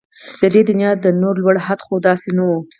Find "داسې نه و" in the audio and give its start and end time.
2.07-2.51